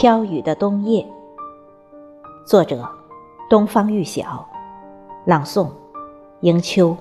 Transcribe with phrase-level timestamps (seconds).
[0.00, 1.06] 飘雨的冬夜，
[2.46, 2.88] 作者：
[3.50, 4.48] 东方玉晓，
[5.26, 5.68] 朗诵：
[6.40, 6.96] 迎秋。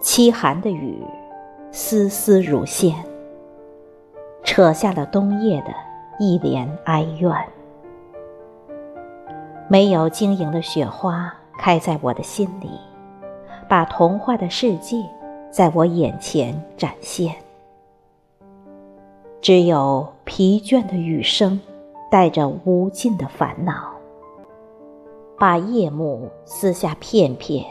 [0.00, 1.04] 凄寒的雨。
[1.74, 2.94] 丝丝如线，
[4.44, 5.68] 扯下了冬夜的
[6.18, 7.34] 一帘哀怨。
[9.68, 12.68] 没有晶莹的雪花开在我的心里，
[13.70, 14.98] 把童话的世界
[15.50, 17.34] 在我眼前展现。
[19.40, 21.58] 只有疲倦的雨声，
[22.10, 23.92] 带着无尽的烦恼，
[25.38, 27.64] 把夜幕撕下片片，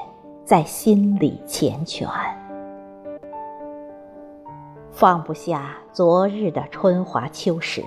[0.44, 2.10] 在心里缱绻。
[5.02, 7.84] 放不下昨日的春华秋实，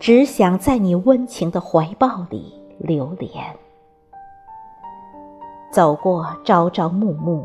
[0.00, 3.30] 只想在你温情的怀抱里流连。
[5.70, 7.44] 走过朝朝暮暮，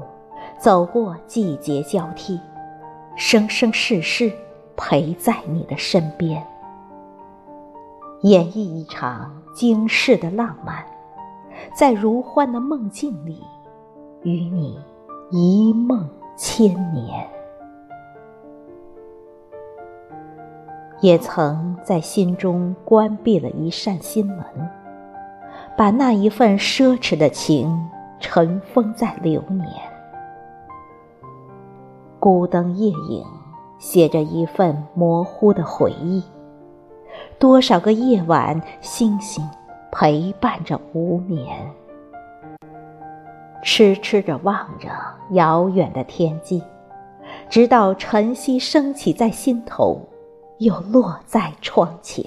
[0.58, 2.40] 走过季节交替，
[3.16, 4.34] 生生世世
[4.76, 6.44] 陪在你的身边，
[8.24, 10.84] 演绎一场惊世的浪漫，
[11.78, 13.44] 在如幻的梦境里，
[14.24, 14.80] 与你
[15.30, 17.30] 一梦千年。
[21.02, 24.38] 也曾在心中关闭了一扇心门，
[25.78, 29.68] 把那一份奢侈的情尘封在流年。
[32.20, 33.24] 孤灯夜影，
[33.78, 36.24] 写着一份模糊的回忆。
[37.38, 39.48] 多少个夜晚，星星
[39.92, 41.46] 陪伴着无眠，
[43.62, 44.90] 痴痴地望着
[45.32, 46.64] 遥远的天际，
[47.50, 50.02] 直到晨曦升起在心头。
[50.60, 52.24] 又落在窗前，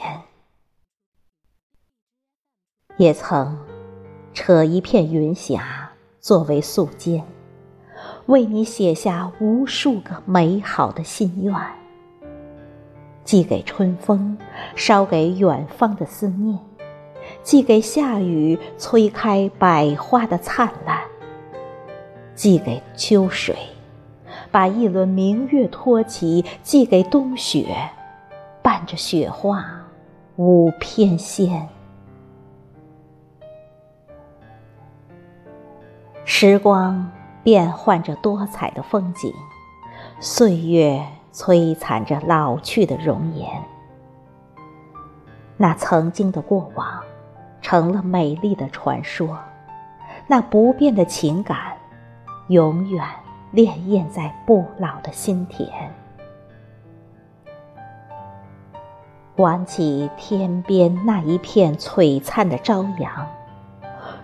[2.98, 3.58] 也曾
[4.34, 7.22] 扯一片云霞作为素笺，
[8.26, 11.54] 为你写下无数个美好的心愿，
[13.24, 14.36] 寄给春风，
[14.76, 16.58] 捎给远方的思念，
[17.42, 21.02] 寄给夏雨，催开百花的灿烂，
[22.34, 23.56] 寄给秋水，
[24.50, 27.74] 把一轮明月托起，寄给冬雪。
[28.68, 29.64] 伴着雪花
[30.36, 31.66] 舞翩跹，
[36.26, 37.10] 时光
[37.42, 39.32] 变换着多彩的风景，
[40.20, 41.02] 岁月
[41.32, 43.48] 摧残着老去的容颜。
[45.56, 47.02] 那曾经的过往，
[47.62, 49.28] 成了美丽的传说；
[50.26, 51.74] 那不变的情感，
[52.48, 53.02] 永远
[53.54, 55.87] 潋滟在不老的心田。
[59.38, 63.24] 挽起天边那一片璀璨的朝阳，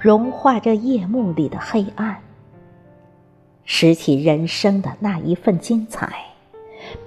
[0.01, 2.19] 融化着夜幕里的黑暗。
[3.65, 6.13] 拾起人生的那一份精彩，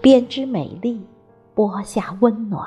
[0.02, 1.06] 编织美丽，
[1.54, 2.66] 播下温暖，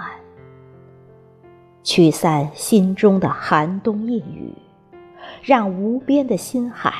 [1.83, 4.53] 驱散心中的寒冬夜雨，
[5.43, 6.93] 让无边的心海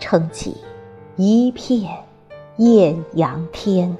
[0.00, 0.56] 撑起
[1.14, 1.88] 一片
[2.56, 3.96] 艳阳天。